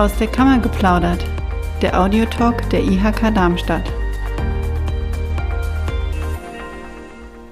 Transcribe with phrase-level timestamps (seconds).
[0.00, 1.22] Aus der Kammer geplaudert,
[1.82, 3.82] der Audiotalk der IHK Darmstadt.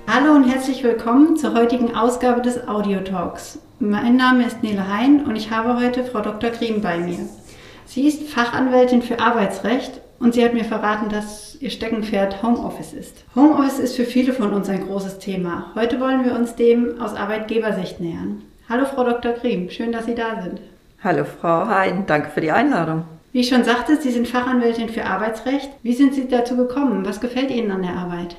[0.06, 3.58] Hallo und herzlich willkommen zur heutigen Ausgabe des Audiotalks.
[3.80, 6.48] Mein Name ist Nele Hein und ich habe heute Frau Dr.
[6.48, 7.18] Griem bei mir.
[7.84, 13.24] Sie ist Fachanwältin für Arbeitsrecht und sie hat mir verraten, dass ihr Steckenpferd Homeoffice ist.
[13.36, 15.72] Homeoffice ist für viele von uns ein großes Thema.
[15.74, 18.40] Heute wollen wir uns dem aus Arbeitgebersicht nähern.
[18.70, 19.32] Hallo Frau Dr.
[19.32, 20.62] Griem, schön, dass Sie da sind.
[21.00, 23.04] Hallo Frau Hein, danke für die Einladung.
[23.30, 25.70] Wie ich schon sagte, Sie sind Fachanwältin für Arbeitsrecht.
[25.84, 27.06] Wie sind Sie dazu gekommen?
[27.06, 28.34] Was gefällt Ihnen an der Arbeit?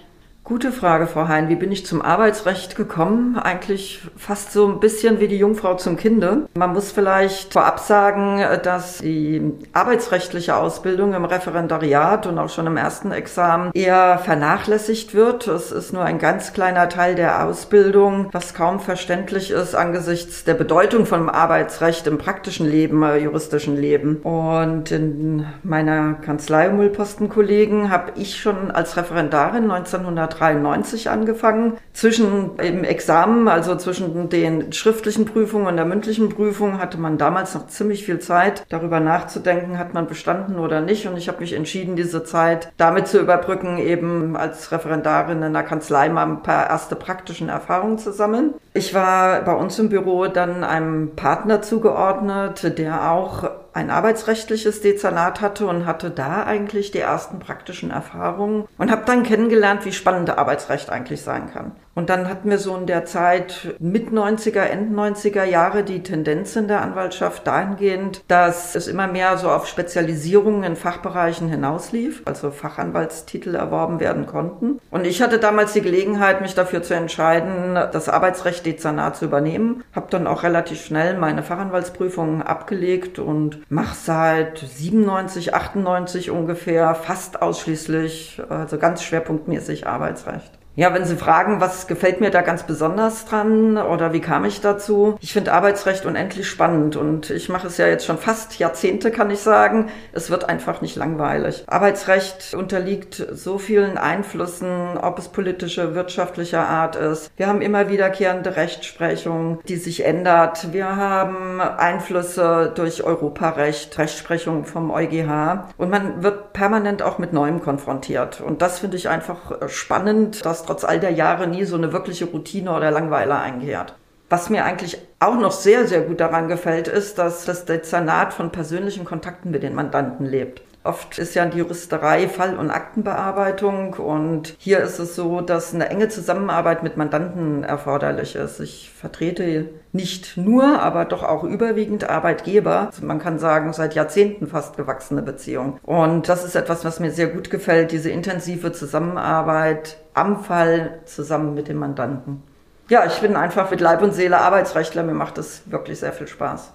[0.50, 1.48] Gute Frage, Frau Hein.
[1.48, 3.38] Wie bin ich zum Arbeitsrecht gekommen?
[3.38, 6.48] Eigentlich fast so ein bisschen wie die Jungfrau zum Kinde.
[6.56, 12.78] Man muss vielleicht vorab sagen, dass die arbeitsrechtliche Ausbildung im Referendariat und auch schon im
[12.78, 15.46] ersten Examen eher vernachlässigt wird.
[15.46, 20.56] Es ist nur ein ganz kleiner Teil der Ausbildung, was kaum verständlich ist angesichts der
[20.56, 24.16] Bedeutung von Arbeitsrecht im praktischen Leben, äh, juristischen Leben.
[24.24, 31.78] Und in meiner Kanzlei Müllpostenkollegen habe ich schon als Referendarin 1900 1993 angefangen.
[31.94, 37.54] Zwischen im Examen, also zwischen den schriftlichen Prüfungen und der mündlichen Prüfung, hatte man damals
[37.54, 41.08] noch ziemlich viel Zeit, darüber nachzudenken, hat man bestanden oder nicht.
[41.08, 45.64] Und ich habe mich entschieden, diese Zeit damit zu überbrücken, eben als Referendarin in der
[45.64, 48.54] Kanzlei mal ein paar erste praktischen Erfahrungen zu sammeln.
[48.74, 55.42] Ich war bei uns im Büro dann einem Partner zugeordnet, der auch ein arbeitsrechtliches Dezernat
[55.42, 60.30] hatte und hatte da eigentlich die ersten praktischen Erfahrungen und habe dann kennengelernt, wie spannend
[60.30, 61.74] Arbeitsrecht eigentlich sein kann.
[62.00, 66.56] Und dann hatten wir so in der Zeit mit 90er, End 90er Jahre die Tendenz
[66.56, 72.52] in der Anwaltschaft dahingehend, dass es immer mehr so auf Spezialisierungen in Fachbereichen hinauslief, also
[72.52, 74.80] Fachanwaltstitel erworben werden konnten.
[74.92, 79.84] Und ich hatte damals die Gelegenheit, mich dafür zu entscheiden, das Arbeitsrecht Dezernat zu übernehmen.
[79.94, 87.42] Habe dann auch relativ schnell meine Fachanwaltsprüfungen abgelegt und mache seit 97, 98 ungefähr fast
[87.42, 90.60] ausschließlich, also ganz schwerpunktmäßig Arbeitsrecht.
[90.80, 94.62] Ja, wenn Sie fragen, was gefällt mir da ganz besonders dran oder wie kam ich
[94.62, 95.18] dazu?
[95.20, 99.30] Ich finde Arbeitsrecht unendlich spannend und ich mache es ja jetzt schon fast Jahrzehnte, kann
[99.30, 99.90] ich sagen.
[100.14, 101.66] Es wird einfach nicht langweilig.
[101.68, 107.30] Arbeitsrecht unterliegt so vielen Einflüssen, ob es politische, wirtschaftlicher Art ist.
[107.36, 110.72] Wir haben immer wiederkehrende Rechtsprechung, die sich ändert.
[110.72, 117.62] Wir haben Einflüsse durch Europarecht, Rechtsprechung vom EuGH und man wird permanent auch mit Neuem
[117.62, 118.40] konfrontiert.
[118.40, 122.26] Und das finde ich einfach spannend, dass trotz all der Jahre nie so eine wirkliche
[122.26, 123.96] Routine oder Langweiler eingehört.
[124.30, 128.52] Was mir eigentlich auch noch sehr, sehr gut daran gefällt, ist, dass das Dezernat von
[128.52, 130.62] persönlichen Kontakten mit den Mandanten lebt.
[130.90, 135.88] Oft ist ja die Juristerei Fall- und Aktenbearbeitung und hier ist es so, dass eine
[135.88, 138.60] enge Zusammenarbeit mit Mandanten erforderlich ist.
[138.60, 142.88] Ich vertrete nicht nur, aber doch auch überwiegend Arbeitgeber.
[142.88, 145.80] Also man kann sagen, seit Jahrzehnten fast gewachsene Beziehung.
[145.84, 151.54] Und das ist etwas, was mir sehr gut gefällt, diese intensive Zusammenarbeit am Fall zusammen
[151.54, 152.42] mit dem Mandanten.
[152.88, 155.04] Ja, ich bin einfach mit Leib und Seele Arbeitsrechtler.
[155.04, 156.74] Mir macht das wirklich sehr viel Spaß.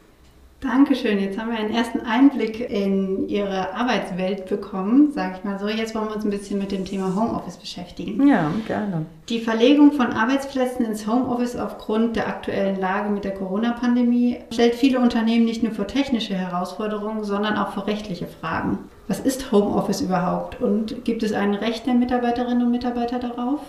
[0.64, 1.20] Dankeschön.
[1.20, 5.68] Jetzt haben wir einen ersten Einblick in Ihre Arbeitswelt bekommen, sage ich mal so.
[5.68, 8.26] Jetzt wollen wir uns ein bisschen mit dem Thema Homeoffice beschäftigen.
[8.26, 9.04] Ja, gerne.
[9.28, 15.00] Die Verlegung von Arbeitsplätzen ins Homeoffice aufgrund der aktuellen Lage mit der Corona-Pandemie stellt viele
[15.00, 18.78] Unternehmen nicht nur vor technische Herausforderungen, sondern auch vor rechtliche Fragen.
[19.06, 23.60] Was ist Homeoffice überhaupt und gibt es ein Recht der Mitarbeiterinnen und Mitarbeiter darauf?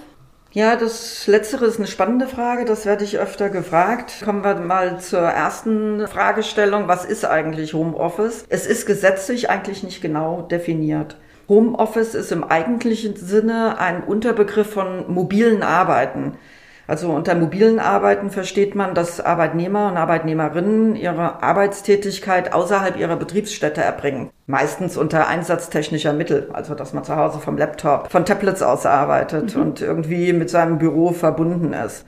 [0.56, 2.64] Ja, das Letztere ist eine spannende Frage.
[2.64, 4.22] Das werde ich öfter gefragt.
[4.24, 6.88] Kommen wir mal zur ersten Fragestellung.
[6.88, 8.46] Was ist eigentlich Homeoffice?
[8.48, 11.18] Es ist gesetzlich eigentlich nicht genau definiert.
[11.50, 16.38] Homeoffice ist im eigentlichen Sinne ein Unterbegriff von mobilen Arbeiten.
[16.88, 23.81] Also unter mobilen Arbeiten versteht man, dass Arbeitnehmer und Arbeitnehmerinnen ihre Arbeitstätigkeit außerhalb ihrer Betriebsstätte
[23.81, 24.29] erbringen.
[24.46, 28.85] Meistens unter Einsatz technischer Mittel, also dass man zu Hause vom Laptop, von Tablets aus
[28.85, 29.62] arbeitet mhm.
[29.62, 32.06] und irgendwie mit seinem Büro verbunden ist.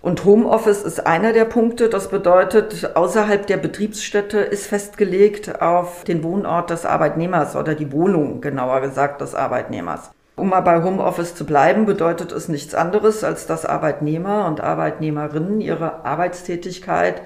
[0.00, 1.88] Und Homeoffice ist einer der Punkte.
[1.88, 8.42] Das bedeutet, außerhalb der Betriebsstätte ist festgelegt auf den Wohnort des Arbeitnehmers oder die Wohnung,
[8.42, 10.10] genauer gesagt, des Arbeitnehmers.
[10.36, 15.60] Um mal bei Homeoffice zu bleiben, bedeutet es nichts anderes, als dass Arbeitnehmer und Arbeitnehmerinnen
[15.60, 17.22] ihre Arbeitstätigkeit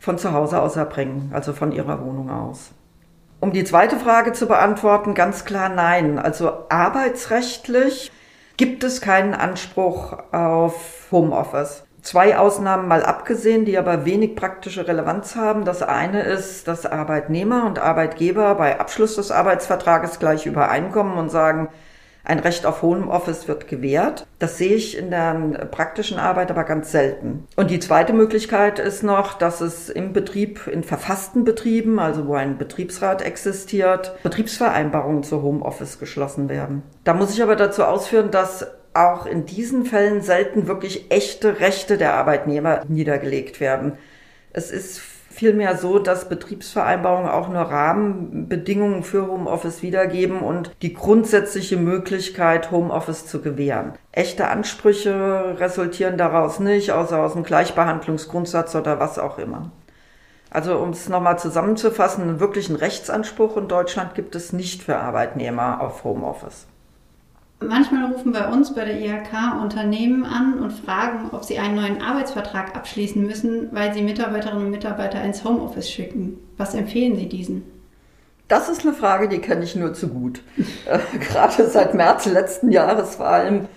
[0.00, 2.72] von zu Hause aus erbringen, also von ihrer Wohnung aus.
[3.38, 6.18] Um die zweite Frage zu beantworten, ganz klar nein.
[6.18, 8.10] Also arbeitsrechtlich
[8.56, 11.84] gibt es keinen Anspruch auf Homeoffice.
[12.02, 15.64] Zwei Ausnahmen mal abgesehen, die aber wenig praktische Relevanz haben.
[15.64, 21.68] Das eine ist, dass Arbeitnehmer und Arbeitgeber bei Abschluss des Arbeitsvertrages gleich übereinkommen und sagen,
[22.30, 24.26] ein Recht auf Homeoffice wird gewährt.
[24.38, 25.34] Das sehe ich in der
[25.70, 27.46] praktischen Arbeit aber ganz selten.
[27.56, 32.34] Und die zweite Möglichkeit ist noch, dass es im Betrieb, in verfassten Betrieben, also wo
[32.34, 36.82] ein Betriebsrat existiert, Betriebsvereinbarungen zu Homeoffice geschlossen werden.
[37.02, 41.98] Da muss ich aber dazu ausführen, dass auch in diesen Fällen selten wirklich echte Rechte
[41.98, 43.98] der Arbeitnehmer niedergelegt werden.
[44.52, 45.00] Es ist
[45.30, 53.26] vielmehr so, dass Betriebsvereinbarungen auch nur Rahmenbedingungen für Homeoffice wiedergeben und die grundsätzliche Möglichkeit, Homeoffice
[53.26, 53.94] zu gewähren.
[54.12, 59.70] Echte Ansprüche resultieren daraus nicht, außer aus dem Gleichbehandlungsgrundsatz oder was auch immer.
[60.50, 65.80] Also um es nochmal zusammenzufassen, einen wirklichen Rechtsanspruch in Deutschland gibt es nicht für Arbeitnehmer
[65.80, 66.66] auf Homeoffice.
[67.62, 72.00] Manchmal rufen bei uns bei der IHK Unternehmen an und fragen, ob sie einen neuen
[72.00, 76.38] Arbeitsvertrag abschließen müssen, weil sie Mitarbeiterinnen und Mitarbeiter ins Homeoffice schicken.
[76.56, 77.62] Was empfehlen Sie diesen?
[78.48, 80.42] Das ist eine Frage, die kenne ich nur zu gut.
[80.86, 83.68] Äh, gerade seit März letzten Jahres vor allem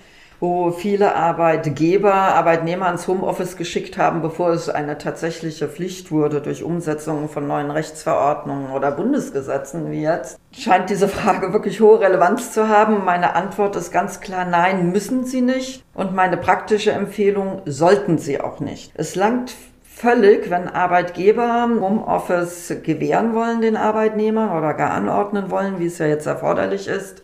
[0.43, 6.63] wo viele Arbeitgeber Arbeitnehmer ins Homeoffice geschickt haben, bevor es eine tatsächliche Pflicht wurde durch
[6.63, 12.67] Umsetzungen von neuen Rechtsverordnungen oder Bundesgesetzen wie jetzt, scheint diese Frage wirklich hohe Relevanz zu
[12.67, 13.05] haben.
[13.05, 15.81] Meine Antwort ist ganz klar, nein, müssen sie nicht.
[15.93, 18.91] Und meine praktische Empfehlung, sollten sie auch nicht.
[18.95, 25.85] Es langt völlig, wenn Arbeitgeber Homeoffice gewähren wollen den Arbeitnehmern oder gar anordnen wollen, wie
[25.85, 27.23] es ja jetzt erforderlich ist,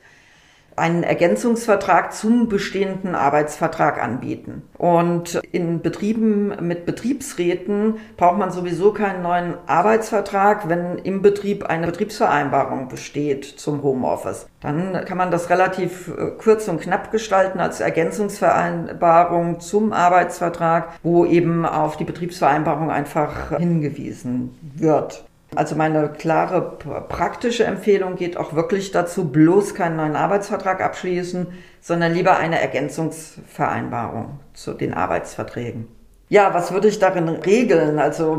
[0.80, 4.64] einen Ergänzungsvertrag zum bestehenden Arbeitsvertrag anbieten.
[4.78, 11.86] Und in Betrieben mit Betriebsräten braucht man sowieso keinen neuen Arbeitsvertrag, wenn im Betrieb eine
[11.86, 14.48] Betriebsvereinbarung besteht zum Homeoffice.
[14.62, 21.26] Dann kann man das relativ äh, kurz und knapp gestalten als Ergänzungsvereinbarung zum Arbeitsvertrag, wo
[21.26, 25.29] eben auf die Betriebsvereinbarung einfach hingewiesen wird.
[25.56, 31.48] Also meine klare praktische Empfehlung geht auch wirklich dazu, bloß keinen neuen Arbeitsvertrag abschließen,
[31.82, 35.88] sondern lieber eine Ergänzungsvereinbarung zu den Arbeitsverträgen.
[36.32, 37.98] Ja, was würde ich darin regeln?
[37.98, 38.38] Also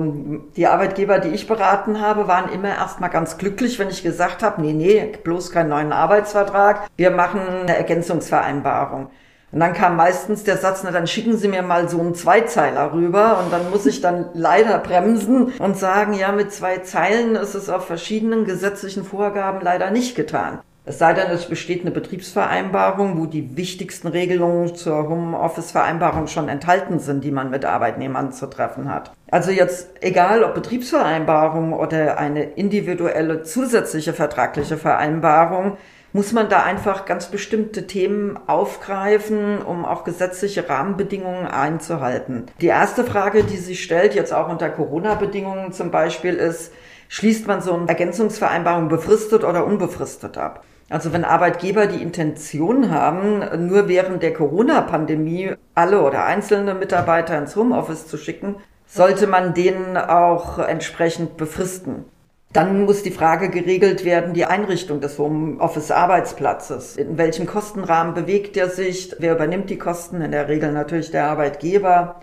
[0.55, 4.63] die Arbeitgeber, die ich beraten habe, waren immer erstmal ganz glücklich, wenn ich gesagt habe,
[4.63, 9.11] nee, nee, bloß keinen neuen Arbeitsvertrag, wir machen eine Ergänzungsvereinbarung.
[9.53, 12.93] Und dann kam meistens der Satz, na dann schicken Sie mir mal so einen Zweizeiler
[12.93, 17.55] rüber und dann muss ich dann leider bremsen und sagen, ja, mit zwei Zeilen ist
[17.55, 20.61] es auf verschiedenen gesetzlichen Vorgaben leider nicht getan.
[20.87, 26.99] Es sei denn, es besteht eine Betriebsvereinbarung, wo die wichtigsten Regelungen zur Homeoffice-Vereinbarung schon enthalten
[26.99, 29.13] sind, die man mit Arbeitnehmern zu treffen hat.
[29.31, 35.77] Also jetzt egal ob Betriebsvereinbarung oder eine individuelle zusätzliche vertragliche Vereinbarung,
[36.13, 42.47] muss man da einfach ganz bestimmte Themen aufgreifen, um auch gesetzliche Rahmenbedingungen einzuhalten.
[42.61, 46.73] Die erste Frage, die sich stellt, jetzt auch unter Corona-Bedingungen zum Beispiel, ist,
[47.09, 50.65] schließt man so eine Ergänzungsvereinbarung befristet oder unbefristet ab?
[50.89, 57.55] Also wenn Arbeitgeber die Intention haben, nur während der Corona-Pandemie alle oder einzelne Mitarbeiter ins
[57.55, 58.57] Homeoffice zu schicken,
[58.87, 62.07] sollte man denen auch entsprechend befristen.
[62.53, 66.97] Dann muss die Frage geregelt werden, die Einrichtung des Homeoffice-Arbeitsplatzes.
[66.97, 69.15] In welchem Kostenrahmen bewegt er sich?
[69.21, 70.21] Wer übernimmt die Kosten?
[70.21, 72.17] In der Regel natürlich der Arbeitgeber.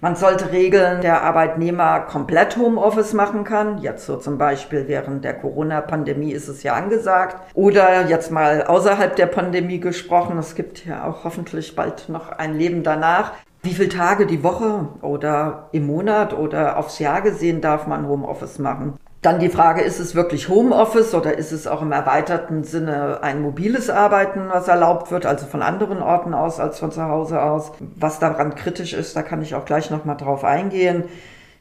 [0.00, 3.78] Man sollte regeln, der Arbeitnehmer komplett Homeoffice machen kann.
[3.78, 7.36] Jetzt so zum Beispiel während der Corona-Pandemie ist es ja angesagt.
[7.54, 10.38] Oder jetzt mal außerhalb der Pandemie gesprochen.
[10.38, 13.32] Es gibt ja auch hoffentlich bald noch ein Leben danach.
[13.62, 18.60] Wie viele Tage die Woche oder im Monat oder aufs Jahr gesehen darf man Homeoffice
[18.60, 18.98] machen?
[19.24, 23.40] Dann die Frage, ist es wirklich Homeoffice oder ist es auch im erweiterten Sinne ein
[23.40, 27.72] mobiles Arbeiten, was erlaubt wird, also von anderen Orten aus als von zu Hause aus?
[27.96, 31.04] Was daran kritisch ist, da kann ich auch gleich nochmal drauf eingehen.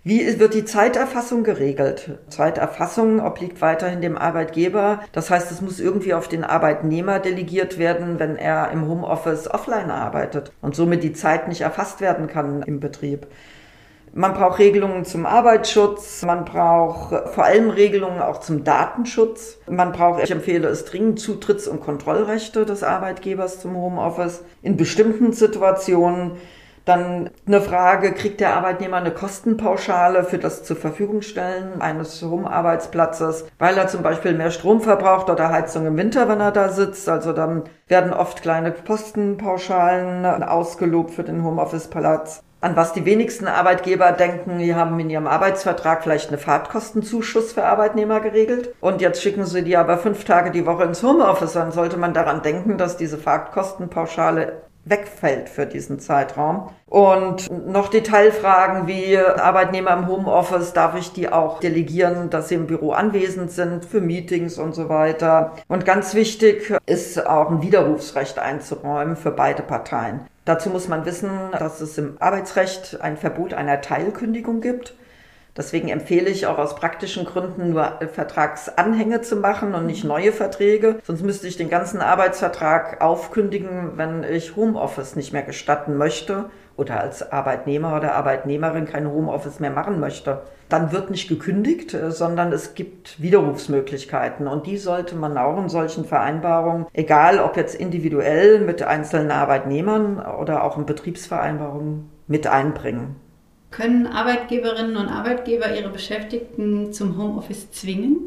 [0.03, 2.19] Wie wird die Zeiterfassung geregelt?
[2.27, 4.99] Zeiterfassung obliegt weiterhin dem Arbeitgeber.
[5.13, 9.89] Das heißt, es muss irgendwie auf den Arbeitnehmer delegiert werden, wenn er im Homeoffice offline
[9.89, 13.25] arbeitet und somit die Zeit nicht erfasst werden kann im Betrieb.
[14.15, 19.57] Man braucht Regelungen zum Arbeitsschutz, man braucht vor allem Regelungen auch zum Datenschutz.
[19.67, 24.43] Man braucht, ich empfehle es dringend, Zutritts- und Kontrollrechte des Arbeitgebers zum Homeoffice.
[24.61, 26.33] In bestimmten Situationen
[26.85, 33.47] dann eine Frage, kriegt der Arbeitnehmer eine Kostenpauschale für das zur Verfügung stellen eines Home-Arbeitsplatzes,
[33.57, 37.09] weil er zum Beispiel mehr Strom verbraucht oder Heizung im Winter, wenn er da sitzt.
[37.09, 44.13] Also dann werden oft kleine Kostenpauschalen ausgelobt für den Homeoffice-Platz an was die wenigsten Arbeitgeber
[44.13, 48.73] denken, die haben in ihrem Arbeitsvertrag vielleicht eine Fahrtkostenzuschuss für Arbeitnehmer geregelt.
[48.79, 52.13] Und jetzt schicken sie die aber fünf Tage die Woche ins Homeoffice, dann sollte man
[52.13, 56.69] daran denken, dass diese Fahrtkostenpauschale wegfällt für diesen Zeitraum.
[56.87, 62.67] Und noch Detailfragen wie Arbeitnehmer im Homeoffice, darf ich die auch delegieren, dass sie im
[62.67, 65.53] Büro anwesend sind für Meetings und so weiter.
[65.67, 70.21] Und ganz wichtig ist auch ein Widerrufsrecht einzuräumen für beide Parteien.
[70.45, 74.93] Dazu muss man wissen, dass es im Arbeitsrecht ein Verbot einer Teilkündigung gibt.
[75.55, 80.99] Deswegen empfehle ich auch aus praktischen Gründen nur Vertragsanhänge zu machen und nicht neue Verträge.
[81.03, 86.45] Sonst müsste ich den ganzen Arbeitsvertrag aufkündigen, wenn ich Homeoffice nicht mehr gestatten möchte
[86.75, 90.41] oder als Arbeitnehmer oder Arbeitnehmerin kein Homeoffice mehr machen möchte.
[90.69, 96.03] Dann wird nicht gekündigt, sondern es gibt Widerrufsmöglichkeiten und die sollte man auch in solchen
[96.03, 103.17] Vereinbarungen, egal ob jetzt individuell mit einzelnen Arbeitnehmern oder auch in Betriebsvereinbarungen, mit einbringen.
[103.75, 108.19] Können Arbeitgeberinnen und Arbeitgeber ihre Beschäftigten zum Homeoffice zwingen?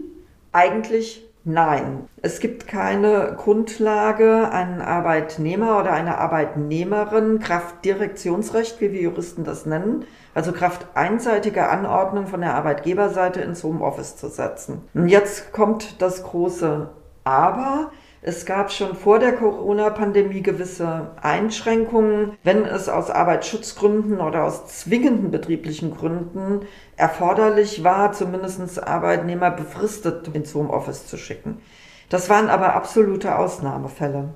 [0.51, 2.09] Eigentlich nein.
[2.21, 9.67] Es gibt keine Grundlage, einen Arbeitnehmer oder eine Arbeitnehmerin Kraft Direktionsrecht, wie wir Juristen das
[9.67, 14.83] nennen, also Kraft einseitiger Anordnung von der Arbeitgeberseite ins Homeoffice zu setzen.
[14.95, 16.91] Und jetzt kommt das große
[17.23, 17.93] Aber.
[18.29, 25.31] Es gab schon vor der Corona-Pandemie gewisse Einschränkungen, wenn es aus Arbeitsschutzgründen oder aus zwingenden
[25.31, 26.67] betrieblichen Gründen
[26.97, 31.63] erforderlich war, zumindest Arbeitnehmer befristet ins Homeoffice zu schicken.
[32.09, 34.31] Das waren aber absolute Ausnahmefälle.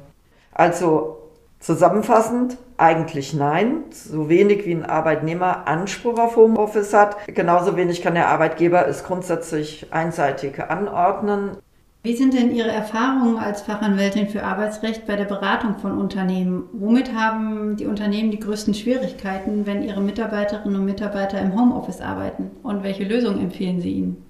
[0.53, 1.17] Also
[1.61, 3.85] Zusammenfassend, eigentlich nein.
[3.91, 9.05] So wenig wie ein Arbeitnehmer Anspruch auf Homeoffice hat, genauso wenig kann der Arbeitgeber es
[9.05, 11.59] grundsätzlich einseitig anordnen.
[12.03, 16.65] Wie sind denn Ihre Erfahrungen als Fachanwältin für Arbeitsrecht bei der Beratung von Unternehmen?
[16.73, 22.53] Womit haben die Unternehmen die größten Schwierigkeiten, wenn ihre Mitarbeiterinnen und Mitarbeiter im Homeoffice arbeiten?
[22.63, 24.25] Und welche Lösungen empfehlen Sie ihnen?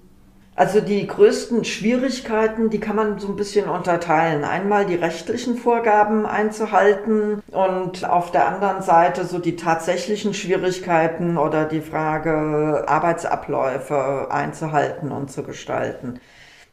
[0.53, 4.43] Also die größten Schwierigkeiten, die kann man so ein bisschen unterteilen.
[4.43, 11.63] Einmal die rechtlichen Vorgaben einzuhalten und auf der anderen Seite so die tatsächlichen Schwierigkeiten oder
[11.63, 16.19] die Frage, Arbeitsabläufe einzuhalten und zu gestalten.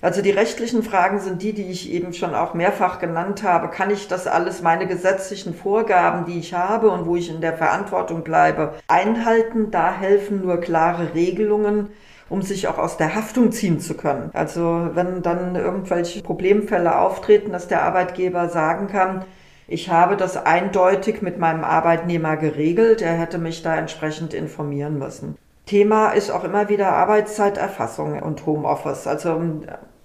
[0.00, 3.68] Also die rechtlichen Fragen sind die, die ich eben schon auch mehrfach genannt habe.
[3.68, 7.56] Kann ich das alles, meine gesetzlichen Vorgaben, die ich habe und wo ich in der
[7.56, 9.72] Verantwortung bleibe, einhalten?
[9.72, 11.88] Da helfen nur klare Regelungen
[12.28, 14.30] um sich auch aus der Haftung ziehen zu können.
[14.34, 19.24] Also wenn dann irgendwelche Problemfälle auftreten, dass der Arbeitgeber sagen kann,
[19.66, 25.36] ich habe das eindeutig mit meinem Arbeitnehmer geregelt, er hätte mich da entsprechend informieren müssen.
[25.66, 29.06] Thema ist auch immer wieder Arbeitszeiterfassung und Homeoffice.
[29.06, 29.42] Also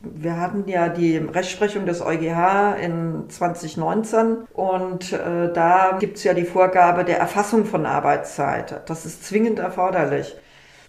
[0.03, 6.33] wir hatten ja die Rechtsprechung des EuGH in 2019 und äh, da gibt es ja
[6.33, 8.81] die Vorgabe der Erfassung von Arbeitszeit.
[8.89, 10.35] Das ist zwingend erforderlich.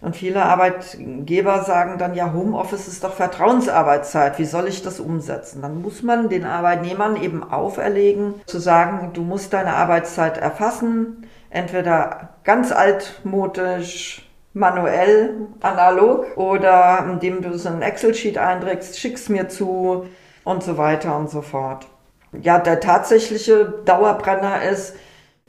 [0.01, 5.61] Und viele Arbeitgeber sagen dann, ja, Homeoffice ist doch Vertrauensarbeitszeit, wie soll ich das umsetzen?
[5.61, 12.35] Dann muss man den Arbeitnehmern eben auferlegen, zu sagen, du musst deine Arbeitszeit erfassen, entweder
[12.43, 20.07] ganz altmodisch manuell, analog oder indem du es in ein Excel-Sheet einträgst, schickst mir zu
[20.45, 21.87] und so weiter und so fort.
[22.41, 24.95] Ja, der tatsächliche Dauerbrenner ist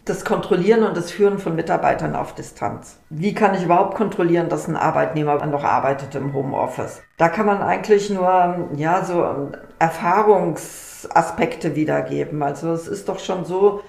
[0.05, 2.99] das Kontrollieren und das Führen von Mitarbeitern auf Distanz.
[3.11, 7.03] Wie kann ich überhaupt kontrollieren, dass ein Arbeitnehmer noch arbeitet im Homeoffice?
[7.17, 12.43] Da kann man eigentlich nur, ja, so Erfahrungsaspekte wiedergeben.
[12.43, 13.83] Also es ist doch schon so,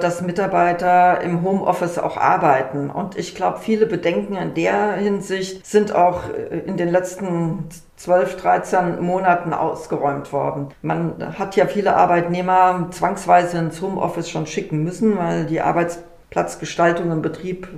[0.00, 2.90] dass Mitarbeiter im Homeoffice auch arbeiten.
[2.90, 8.36] Und ich glaube, viele Bedenken in der Hinsicht sind auch äh, in den letzten 12,
[8.36, 10.68] 13 Monaten ausgeräumt worden.
[10.82, 17.22] Man hat ja viele Arbeitnehmer zwangsweise ins Homeoffice schon schicken müssen, weil die Arbeitsplatzgestaltung im
[17.22, 17.68] Betrieb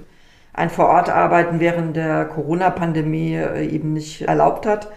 [0.52, 4.88] ein Vorortarbeiten während der Corona-Pandemie äh, eben nicht erlaubt hat.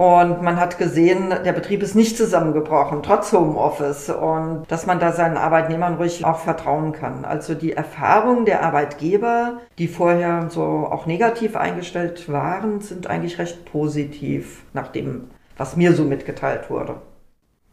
[0.00, 4.08] Und man hat gesehen, der Betrieb ist nicht zusammengebrochen, trotz Homeoffice.
[4.08, 7.26] Und dass man da seinen Arbeitnehmern ruhig auch vertrauen kann.
[7.26, 13.66] Also die Erfahrungen der Arbeitgeber, die vorher so auch negativ eingestellt waren, sind eigentlich recht
[13.66, 15.24] positiv, nach dem,
[15.58, 16.94] was mir so mitgeteilt wurde.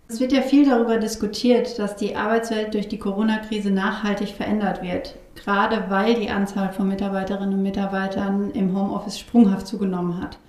[0.09, 5.15] Es wird ja viel darüber diskutiert, dass die Arbeitswelt durch die Corona-Krise nachhaltig verändert wird,
[5.41, 10.39] gerade weil die Anzahl von Mitarbeiterinnen und Mitarbeitern im Homeoffice sprunghaft zugenommen hat.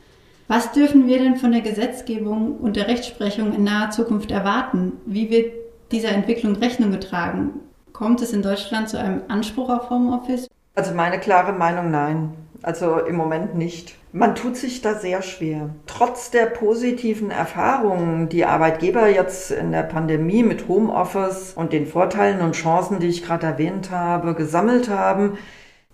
[0.51, 4.93] Was dürfen wir denn von der Gesetzgebung und der Rechtsprechung in naher Zukunft erwarten?
[5.05, 5.53] Wie wird
[5.93, 7.61] dieser Entwicklung Rechnung getragen?
[7.93, 10.49] Kommt es in Deutschland zu einem Anspruch auf Homeoffice?
[10.75, 12.33] Also meine klare Meinung nein.
[12.63, 13.95] Also im Moment nicht.
[14.13, 15.69] Man tut sich da sehr schwer.
[15.87, 22.41] Trotz der positiven Erfahrungen, die Arbeitgeber jetzt in der Pandemie mit Homeoffice und den Vorteilen
[22.41, 25.37] und Chancen, die ich gerade erwähnt habe, gesammelt haben,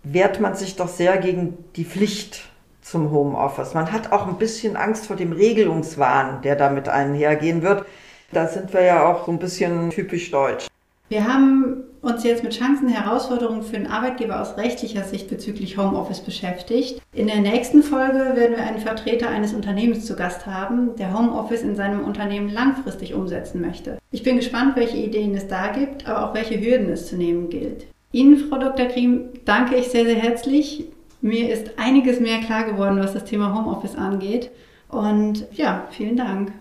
[0.05, 2.54] wehrt man sich doch sehr gegen die Pflicht
[2.85, 3.75] zum Homeoffice.
[3.75, 7.85] Man hat auch ein bisschen Angst vor dem Regelungswahn, der damit einhergehen wird.
[8.33, 10.67] Da sind wir ja auch so ein bisschen typisch deutsch.
[11.09, 15.77] Wir haben uns jetzt mit Chancen und Herausforderungen für den Arbeitgeber aus rechtlicher Sicht bezüglich
[15.77, 17.01] Homeoffice beschäftigt.
[17.13, 21.63] In der nächsten Folge werden wir einen Vertreter eines Unternehmens zu Gast haben, der Homeoffice
[21.63, 23.99] in seinem Unternehmen langfristig umsetzen möchte.
[24.11, 27.51] Ich bin gespannt, welche Ideen es da gibt, aber auch welche Hürden es zu nehmen
[27.51, 27.87] gilt.
[28.13, 28.87] Ihnen, Frau Dr.
[28.87, 30.87] Kriem, danke ich sehr, sehr herzlich.
[31.25, 34.51] Mir ist einiges mehr klar geworden, was das Thema Homeoffice angeht.
[34.91, 36.53] Und ja, vielen Dank.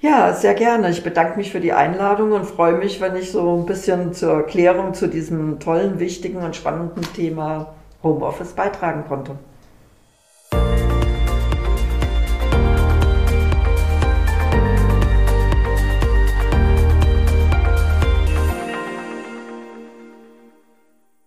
[0.00, 0.90] Ja, sehr gerne.
[0.90, 4.32] Ich bedanke mich für die Einladung und freue mich, wenn ich so ein bisschen zur
[4.32, 9.36] Erklärung zu diesem tollen, wichtigen und spannenden Thema Homeoffice beitragen konnte.